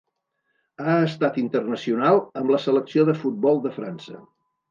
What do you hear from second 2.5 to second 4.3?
la selecció de futbol de França.